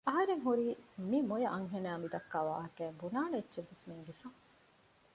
[0.07, 0.67] އަހަރެން ހުރީ
[1.09, 4.27] މި މޮޔަ އަންހެނާ މިދައްކާ ވާހައިން ބުނާނެ އެއްޗެއްވެސް ނޭންގިފަ